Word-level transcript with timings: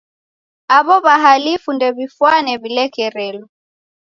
Aw'o 0.77 0.95
w'ahalifu 1.03 1.69
ndew'ifwane 1.75 2.53
w'ilekerelo. 2.61 3.43